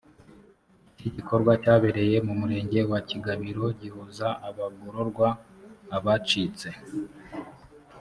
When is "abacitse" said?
5.97-6.67